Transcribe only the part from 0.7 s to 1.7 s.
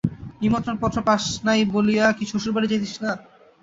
পত্র পাস নাই